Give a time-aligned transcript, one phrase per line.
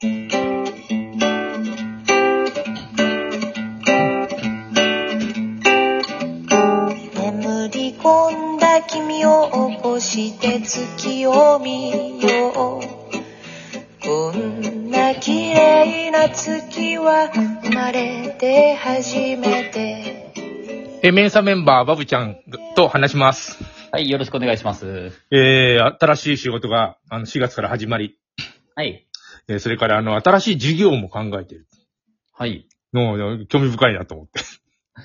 [0.00, 0.12] 眠
[7.72, 12.82] り込んだ君を起こして月を見よう
[14.00, 17.32] こんな綺麗な月は
[17.64, 20.30] 生まれて初めて
[21.02, 22.36] え、メンサメンバー、バブちゃん
[22.76, 23.58] と話します。
[23.90, 25.12] はい、よろしくお願いします。
[25.30, 28.18] えー、新しい仕事が、あの、4月から始まり、
[28.74, 29.07] はい。
[29.48, 31.66] えーそれから、あの、新しい事業も考えている
[32.32, 32.66] はい。
[32.92, 34.40] の、興味深いなと思って。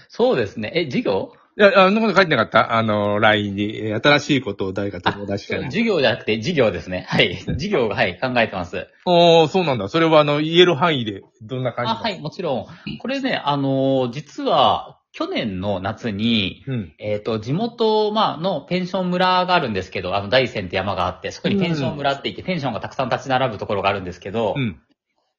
[0.10, 0.72] そうですね。
[0.76, 1.34] え、授業？
[1.56, 5.64] いや、あのこと書いてなかったあの、LINE に、えー新しいことを誰か友達から。
[5.66, 7.06] 授業じゃなくて授業ですね。
[7.08, 7.36] はい。
[7.46, 8.88] 授業が、はい、考えてます。
[9.06, 9.88] おー、そうなんだ。
[9.88, 12.66] それは、あの、言える範囲で、どんな感じあ、はい、もちろん。
[13.00, 16.94] これね、あのー実は、去年の夏に、うん。
[16.98, 24.82] えっ、と、地元、まあ、のペンション村があるんですけど、あの、大山って山があって、そこにペンション村って言って、ペンションがたくさん立ち並ぶところがあるんですけど、うん。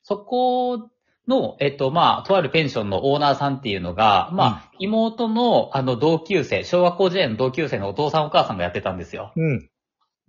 [0.04, 0.90] そこ
[1.26, 9.32] の、えっと、まあ、とあるペンションのオーナーさんっていうのが、まあ、妹の、あの、同級生、小学校時代の同級生のお父さんお母さんがやってたんですよ。
[9.34, 9.68] うん。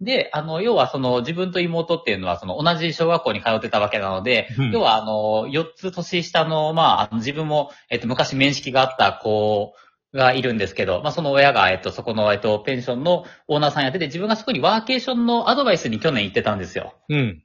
[0.01, 9.73] で、あの、要はその、自分と妹っていうのは、その、同じ小学校に通ってたわけなので、うん要は、あの、4つ年下の、まああの、自分も、えっと、昔面識があった子
[10.13, 16.95] がいるんですけど、まあ、その親が、えっと、そこの、えっと、ペンションのオーナーさんやってて、自分がそこにワーケーションのアドバイスに去年行ってたんですよ。
[17.07, 17.43] うん。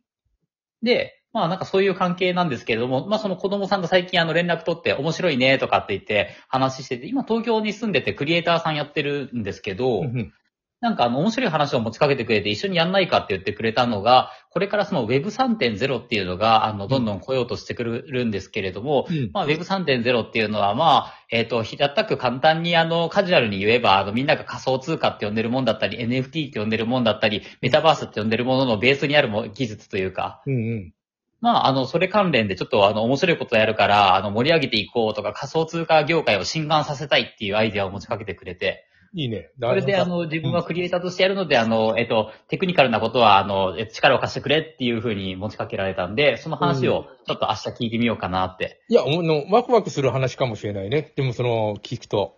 [0.82, 10.32] で、まあなんかそういう関係なんですけれども、まあその子供さんと最近あの連絡取って面白いねとかって言って話してて、今東京に住んでてクリエイターさんやってるんですけど、うん。
[10.80, 19.30] なんかあの面白い話を持ちかけてくれて一緒にやんないかって言ってくれたのが、これからその Web3.0 っていうのが、あの、どんどん来ようとしてくるんですけれども、うん。
[19.32, 30.54] まあ Web3.0 っていうのはまあ、えっ、と、平たく簡単にあの、カジュアルに言えば、あの、みんなが仮想通貨って呼んでるもんだったり、NFT って呼んでるもんだったり、メタバースって呼んでるもののベースにあるも技術というか、うん。
[30.54, 30.94] うん。
[31.42, 39.50] まあ、あの、それ関連でちょっとあの、面白いことやるから、あの、盛り上げていこうとか、仮想通貨業界を震撼させたいっていうアイデアを持ちかけてくれて、いいね。
[39.60, 48.80] それであの、自分はクリエイターとしてやるので、あの、えっと、テクニカルなことは、あの、え力を貸してくれっていうふうに持ちかけられたんで、その話をちょっと明日聞いてみようかなって。
[48.88, 51.12] いや、の、ワクワクする話かもしれないね。
[51.16, 52.36] でも、その、聞くと。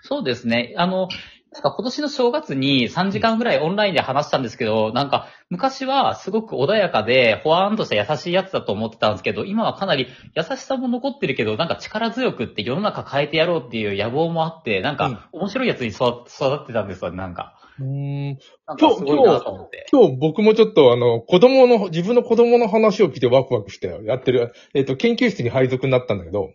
[0.00, 0.74] そうですね。
[0.76, 1.08] あの、
[1.52, 17.58] なんか今年の正月に3時間ぐらいオンラインで話したんですけど、なんか昔はすごく穏やかで、ほわーんとした優しいやつだと思ってたんですけど、今はかなり優しさも残ってるけど、なんか力強くって世の中変えてやろうっていう野望もあって、なんか面白いやつに育育ってたんですよ、なんか。
[17.78, 18.38] うーん。
[18.66, 19.86] なんかすごいなと思って。
[19.92, 26.52] 今日僕もちょっとあの、子供の、自分の子供の話を聞いてワクワクしてやってる、えっ、と、研究室に配属になったんだけど、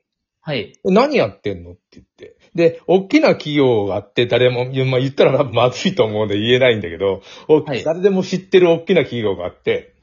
[0.47, 0.79] はい。
[0.85, 2.37] 何やってんのって言って。
[2.55, 9.93] で、大きな企業があって誰も、まあ、言ったらまずいと思うんで言えないんだけど、おはい誰でも知ってる大きな企業があって、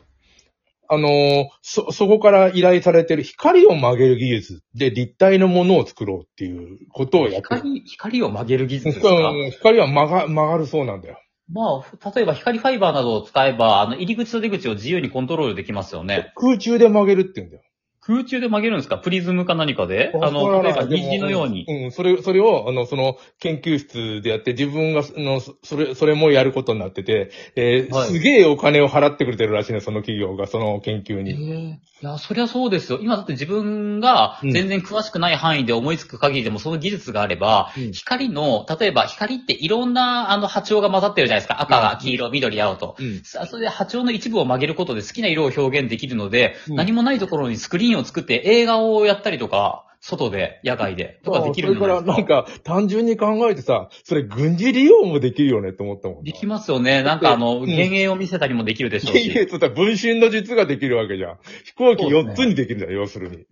[0.87, 7.61] あのーそ、そこから依頼されてる光を曲げる技術で立体のものを作ろうっていうことをやってる。
[7.63, 9.09] 光、光を曲げる技術ですか？
[9.09, 11.19] うん光は曲が曲がるそうなんだよ。
[11.51, 16.33] まあ、例えば光ファイバーなどを使えば、あの、入り口と出口を自由にコントロールできますよね。
[16.37, 17.63] 空中で曲げるって言うんだよ。
[18.07, 18.99] 空中で曲げるんですか？
[18.99, 20.13] プリズムか何かで？
[20.15, 21.65] あわの、例えば虹のように。
[21.67, 31.71] うん、それ、それを、あの、その、研究室でやって、自分が、あの、そそれ、それもやることになってて、えーはいすげえお金を払ってくれてるらしいね、その企業が、その研究えに。
[32.03, 32.99] いや、そりゃそうですよ。
[33.01, 41.63] 今だって自分が全然詳しくない範囲で思いつく限りでもその技術があれば、うん光の、例えば光っていろんなあの波長が混ざってるじゃないですか。
[41.63, 42.97] 赤が黄色、緑、青と。
[42.99, 43.21] うん。
[43.23, 52.35] さそれで波長の一部を曲げることで好きな色を表現できるので、うん何もないところにスクリーンを作って映画をやったりとか、外で、野外で、とかできるんじゃそれから、ないですか。
[52.35, 56.25] なんか、単純に考えてさ、それ軍事利用もできるよねって思ったもん。
[56.25, 57.03] できますよね。
[57.03, 59.49] なんかあの、うん幻影を見せたりもできるでしょうし。
[59.49, 61.39] そったら分身の術ができるわけじゃん。
[61.65, 63.47] 飛行機4そうですねつにできるんだよ、要するに。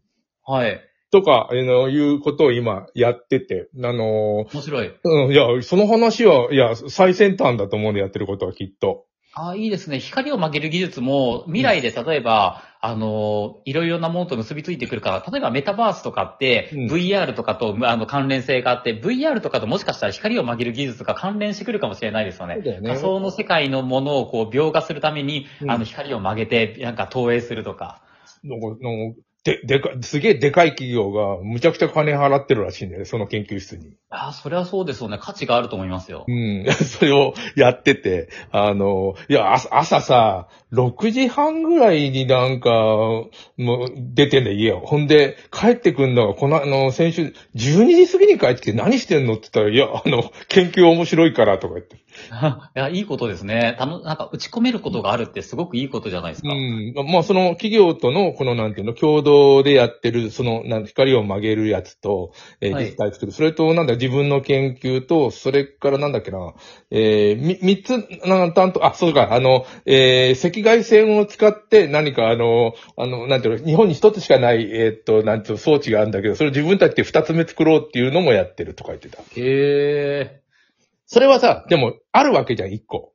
[0.44, 0.78] はい。
[1.10, 4.92] とか、あの、いうことを今やってて、あの面白い。
[5.04, 9.06] うん、いや、その話は、いや、最先端だと思うんでやってることはきっと。
[9.34, 9.98] ああ、いいですね。
[9.98, 22.60] 光を曲げる技術も、未来で例えば、あの、いろいろなものと結びついてくるから、例えばメタバースとかって、うん VR とかとあの関連性があって、VR とかともしかしたら光を曲げる技術とか関連してくるかもしれないですよね。
[22.60, 28.02] だよ仮想の世界のものをこう描画するために、うんあの光を曲げて、なんか投影するとか。
[28.44, 33.96] なんか、なんかで、でか、すげえでかい企業がむちゃくちゃ金払ってるらしいんだよね、その研究室に。
[34.08, 35.18] ああ、それはそうですよね。
[35.20, 36.32] 価値があると思いますよう。
[36.32, 36.64] ん。
[36.70, 43.28] それをやってて、あの、いや、朝朝さ、6時半ぐらいになんか、も
[43.58, 44.80] う出てんだよ、家を。
[44.80, 51.96] ほんで、帰ってくんのが、この、あの、先週、12時過ぎに帰ってきて何してんのって言ったら、いや、あの、研究面白いからとか言って。
[51.96, 51.98] い
[52.74, 53.76] や、いいことですね。
[53.78, 56.52] たの、なんか打ち込めることがあるってすごくいいことじゃないですか。
[56.52, 56.94] うん。
[57.10, 63.32] まあ、その企業との、この、なんていうの、共同でやってる、その、なん光を曲げるやつと、えーはい実体作る。
[63.32, 66.54] それと、なんだ、自分の研究と、それからなんだっけな、
[66.90, 79.22] えー、み、三つ、なん担当、あ、そうか、あの、えー、赤外線を使って何か、あの、あの、なんていうの、日本に一つしかない、えーっと、なんていうの、装置があるんだけど、それを自分たちで二つ目作ろうっていうのもやってるとか言ってた。
[79.22, 80.42] へえ。
[81.06, 83.12] それはさ、でも、あるわけじゃん、一個。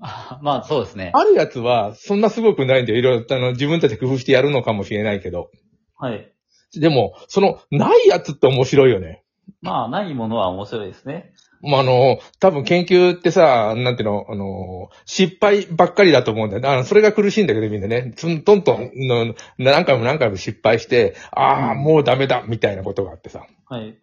[0.00, 1.10] あまあ、そうですね。
[1.14, 2.98] あるやつは、そんなすごくないんだよ。
[2.98, 5.50] いろいろ、あの、自分たちで工夫してやるのかもしれないけど。
[5.96, 6.32] はい。
[6.74, 9.24] でも、その、ないやつって面白いよね。
[9.62, 11.32] まあ、ないものは面白いですね。
[11.62, 16.68] まあ、あの、多分研究ってさ、なんていうの、あの、失敗ばっかりだと思うんだよね。
[16.68, 18.12] あの、それが苦しいんだけどみんなね。
[18.16, 23.46] つんとんとんの、何回も何回も失敗して、ああ、もうダメだ、みたいなことがあってさ。
[23.66, 23.98] はい。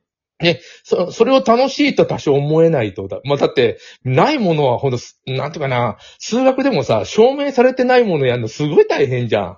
[0.84, 3.22] そ、それを楽しいと多少思えないとだ。
[3.24, 9.58] まあ、だって、ないものはほんと、なんていうかな、数学でもさ、証明されてないものやるのすごい大変じゃん。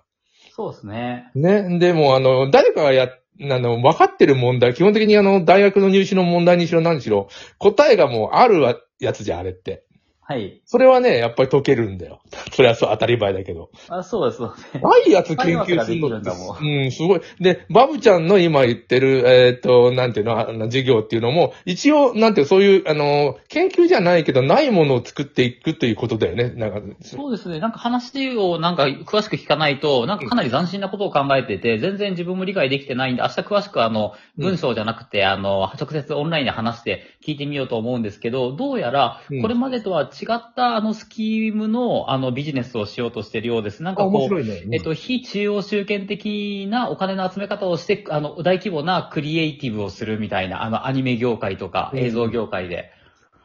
[0.56, 1.32] そうですね。
[1.36, 1.80] ね。
[1.80, 3.10] でも、あの、誰かがや、
[3.42, 7.30] あの、分かってる問題、基本的にあの、大学の入試の問題にしろ何にしろ、
[7.60, 8.62] 答えがもうある
[9.00, 9.87] やつじゃん、あれって。
[10.30, 10.62] はい。
[10.66, 12.20] それはね、やっぱり解けるんだよ。
[12.52, 13.70] それはそう当たり前だけど。
[13.88, 14.84] あそうです、そうです。
[14.84, 17.22] ないやつ研究するのってないやつができるんだもうん、すごい。
[17.40, 26.50] で、バブちゃんの今言ってる、えっ、と、なんていうの、あの授業っていうのも、一応、なんていう、そういう、あの、研究じゃないけど、ないものを作っていくということだよね。
[26.50, 27.62] なんか、そうですね。
[27.62, 43.84] なんか話をなんか詳しく聞かないと、なんかかなり斬新なことを考えてて、全然自分も理解できてないんで、明日詳しくあの、うん文章じゃなくて、あの、直接オンラインで話して聞いてみようと思うんですけど、どうやらうん、これまでとは違ったあのスキームのあのビジネスをしようとしてるようです。
[43.84, 44.64] なんかこう、白いね。
[44.72, 52.92] えっと、非中央集権的なお金の集め方をして、あの、大規模なクリエイティブをするみたいな、あの、アニメ業界とかうん映像業界で。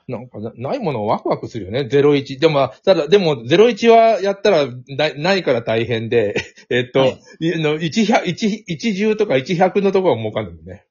[0.08, 1.88] なんかな、ないものワクワクするよね。
[1.90, 2.38] 01。
[2.40, 6.34] でも、ただ、でも、01はやったらな、ないから大変で、
[6.70, 10.84] えっと、はいいの100、1、10とか100のところは儲かんないもんね。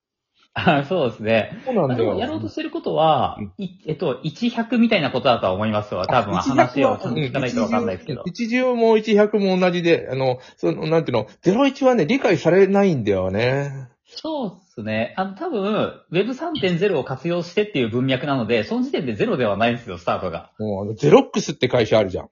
[0.53, 1.62] あそうですね。
[1.65, 2.15] そうなんだよ。
[2.15, 6.06] やろうとしてることはうん、いえっと、100みたいなことだとは思いますわ。
[6.07, 8.24] 多分あ話を100ちょっと聞かないとわかんないですけど。
[8.24, 13.89] 110も100も同じで、あの、その、なんていうの、01はね、理解されないんだよね。
[14.06, 15.13] そうですね。
[15.15, 20.51] あの、多分、Web3.0 を活用してっていう文脈なので、その時点でゼロではないんですよ、スタートが。
[20.59, 22.30] もう、あの、ゼロックスって会社あるじゃん。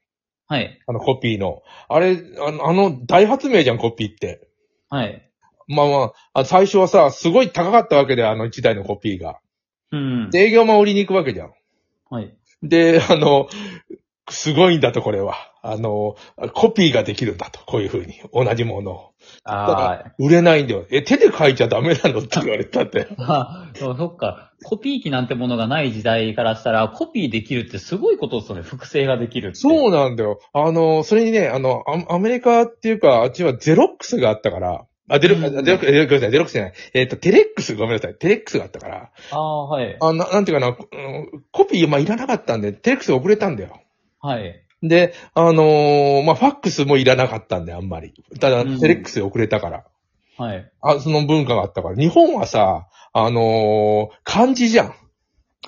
[0.47, 0.79] はい。
[0.85, 1.61] あの、コピーの。
[1.87, 4.49] あれ、あの、あの大発明じゃん、コピーって。
[4.89, 5.28] はい。
[5.69, 9.39] まあまあ、あ最初はさ、すごい高かったわけで、あの1台のコピーが。
[9.91, 10.29] うん。
[10.31, 11.53] で、営業も売りに行くわけじゃん。
[12.09, 12.35] はい。
[12.63, 13.47] で、あの、
[14.29, 15.35] すごいんだと、これは。
[15.61, 16.15] あの、
[16.53, 18.21] コピーができるんだと、こういうふうに。
[18.33, 19.13] 同じものを。
[19.43, 20.85] あ売れないんだよ。
[20.89, 23.07] え、手で書いちゃダメなのって言われたって。
[23.19, 23.69] あ。
[23.73, 24.53] でもそっか。
[24.63, 28.61] コピー機なんてものがない時代からしたら、コピーできるってすごいことですよね。
[28.61, 29.55] 複製ができるって。
[29.55, 30.39] そうなんだよ。
[30.53, 36.73] あの、それにね、あの、アアメリカっていうか、あっちはゼロックスがあったから、あ、デロックデロックス、デロックスじゃない、デロックスじゃない。
[36.93, 38.15] えっ、と、テレックス、ごめんなさい。
[38.15, 39.11] テレックスがあったから。
[39.31, 39.97] ああ、はい。
[39.99, 41.07] あななんていうかな、う
[41.37, 43.81] んコピー、まあ、いらなかったんで、テレックスが送れたんだよ。
[44.21, 44.65] はい。
[44.81, 48.13] で、あのーまあ、ファックスもいらなかったんで、あんまり。
[48.39, 49.85] ただ、うんテレックスで遅れたから。
[50.37, 50.71] はい。
[50.81, 51.95] あ、その文化があったから。
[51.95, 54.95] 日本はさ、あのー漢字じゃん。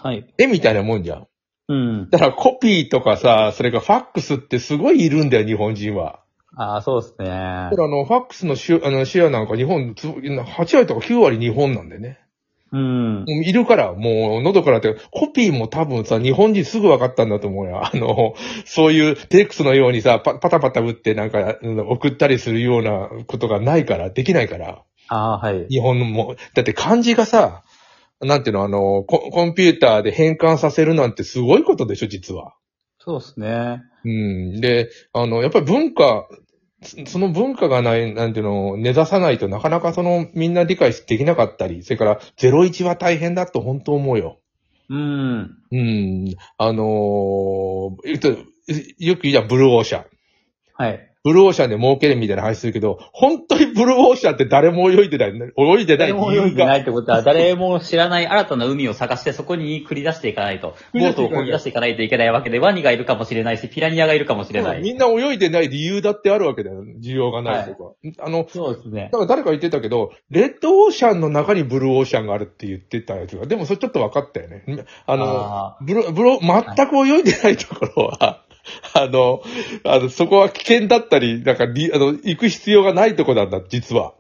[0.01, 0.33] はい。
[0.37, 1.27] 絵みたいなもんじゃん。
[1.67, 2.09] うん。
[2.09, 6.20] だからコピーとかさ、それからファックスってすごいいるんだよ、日本人は。
[6.56, 7.25] ああ、そうですね。
[7.25, 12.19] だからあの、ファックスのシェあのシェアなんか日本、つ8割とか9割日本なんでね。
[12.73, 13.25] うん。
[13.28, 17.81] いるから、もう喉からって、コピーも多分さ、日本人すぐ分かったんだと思うよ。
[17.85, 18.33] あの、
[18.66, 24.83] そういうテレックスのようにさ、パパタパタ打ってなんか、うん送ったりするようなことがないから、できないから。
[25.09, 25.68] ああ、はい。
[25.69, 27.64] 日本のも、だって漢字がさ、
[28.21, 32.54] なんていうの、あの、ココンピューターで変換させるなんてすごいことでしょ、実は。
[32.99, 33.81] そうですね。
[34.06, 34.61] うん。
[34.61, 36.28] で、あの、やっぱり文化、
[36.83, 44.40] そその文化がない、なんていうの、根ざさないとなかなかその、みんな理解できなかったり、それから01は大変だと本当思うよ。
[44.90, 45.57] うん。
[45.71, 46.35] うん。
[46.57, 48.45] あのー
[49.00, 50.06] よく言うじゃん、ブルーオーシャン。
[50.73, 51.10] はい。
[51.23, 60.75] ブルーオーシャンで儲けるみたいな話するけど、本当にブルーオーシャンって誰も泳いでない、泳いでない誰も泳いでないってことは、誰も知らない新たな海を探してそこに繰り出していかないと。
[60.94, 64.81] ボートを漕ぎ出していかないといけないわけで、ワニがいるかもしれないし、ピラニアがいるかもしれない。
[64.81, 66.83] みんな泳いでない理由だってあるわけだよ。
[67.04, 67.94] 需要がないとか。
[68.19, 69.19] あの、そうですねだ。
[69.19, 74.63] から誰か言ってたけど、レッドオーシャンの中にブルーオーシャンがあるって言ってたやつが、でもそれちょっと分かったよね。
[75.06, 78.44] あの、あブルー、ブルー、全く泳いでないところは、
[78.94, 79.41] あの、
[79.83, 84.13] あの、そこは危険だったり、なんか、あの、行く必要がないとこなんだ、実は。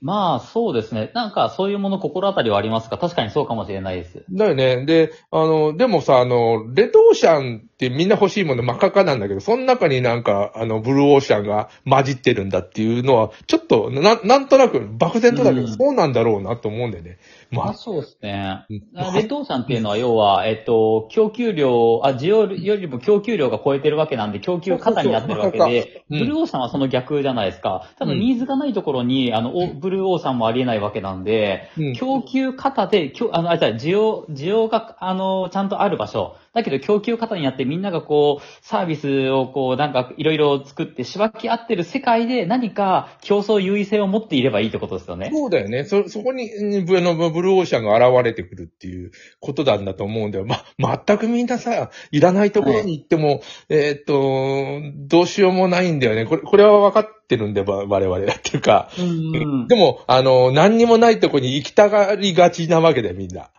[0.00, 1.10] まあ、そうですね。
[1.14, 2.98] なんか、そういうもの心当たりはありますか？
[2.98, 4.24] 確かにそうかもしれないです。
[4.30, 4.86] だよね。
[4.86, 17.18] で、あの、でもさ、あの、レッドオーシャンってみんな欲しいもの真っ赤っかなんだけど、その中になんか、あの、ブルーオーシャンが混じってるんだっていうのは、ちょっと、な、なんとなく、漠然とだけど、うんそうなんだろうなと思うんだよね。
[17.50, 18.66] ままあ、あ、そうですね。
[18.68, 27.90] レッドオーシャンっていうのは、要は、えっと、供給量、あ、需要よりも供給量が超えてるわけなんで、供給過多になってるわけそうそうで、うんブルーオーシャンはその逆じゃないですか。
[27.98, 36.36] 多分、うんニーズがないところに、あの、おブルーオーシャンもありえないわけなんで、うん供給過多で、きょあの、あ、じゃあ需要、需要が、あの、ちゃんとある場所。
[36.58, 45.30] だけど供給過多になってみんながこう、サービスをこう、なんかいろいろ作って仕分け合ってる世界で何か競争優位性を持っていればいいってことですよね。
[45.32, 45.84] そうだよね。
[45.84, 49.10] そ、そこに、うんブあのブルーオーシャンが現れてくるっていう
[49.40, 50.46] ことなんだと思うんだよ。
[50.46, 50.64] ま、
[51.06, 56.26] 全くみんなさ、いらないところに行っても、えーっと、どうしようもないんだよね。
[56.26, 58.18] これ、これは分かってるんで、ば我々。
[58.18, 59.68] っていうか、うん。
[59.68, 63.50] でも、あの、何にもないとこに行きたがりがちなわけだよ、みんな。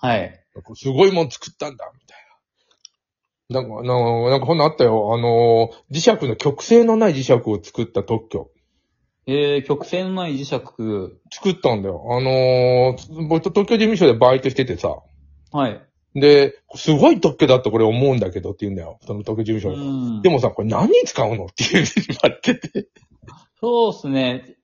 [0.00, 0.38] はい。
[0.74, 2.21] すごいもん作ったんだ、みたい
[3.52, 3.62] な。
[3.62, 5.14] なんか、なんかなんかこんなんあったよ。
[5.14, 8.50] あの、磁石の極性のない磁石を作った特許。
[9.26, 10.50] えー、曲線のない磁石。
[11.30, 12.04] 作ったんだよ。
[12.10, 14.96] あのー、僕東京事務所でバイトしててさ。
[15.52, 15.80] はい。
[16.14, 18.98] で、すごい特許だとこれ思うんだけどって言うんだよ。
[19.06, 20.18] その特許事務う所に。
[20.18, 20.22] ん。
[20.22, 22.88] でもさ、これ何に使うのっていうふうに言われてて。
[23.60, 24.56] そうですね。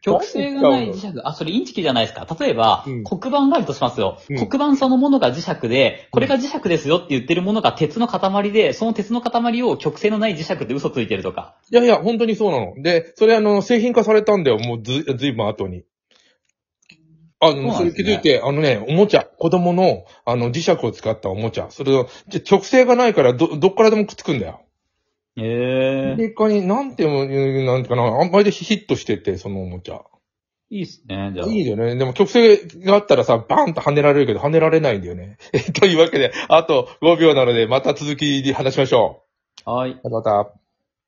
[0.00, 1.08] 曲線がない磁石。
[1.24, 2.26] あ、それインチキじゃないですか。
[2.38, 4.20] 例えば、うん黒板があるとしますよ。
[4.30, 11.56] うん黒板そのものが磁石で、これが磁石ですよって言ってるものが鉄の塊で、その鉄の塊を曲線のない磁石って嘘ついてるとか。
[11.70, 12.74] いやいや、本当にそうなの。
[12.82, 14.58] で、それあの、製品化されたんだよ。
[14.58, 15.84] もうず、ずいぶん後に。
[17.40, 21.68] あの、そそうなんですねれ気づいて、あのね、おもちゃ、子供の、あの、磁石を使ったおもちゃ。
[21.70, 24.62] それを、じゃ極性がないから、ど、どっからでもくっつくんだよ。
[25.38, 30.02] へえで、かに、なんていう、なんていうかな、あんまりでヒットしてて、そのおもちゃ。
[30.70, 31.46] いいっすね、じゃあ。
[31.46, 31.96] いいよね。
[31.96, 35.38] でも曲性があったらさ、バーンと跳ねられるけど、跳ねられないんだよね。
[35.80, 39.24] というわけで、あと5秒なので、また続きで話しましょ
[39.64, 39.92] はい。
[40.02, 40.10] う。
[40.10, 40.52] また。